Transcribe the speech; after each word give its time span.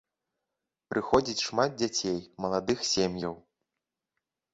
Прыходзіць 0.93 1.45
шмат 1.47 1.75
дзяцей, 1.81 2.17
маладых 2.45 2.79
сем'яў. 2.93 3.37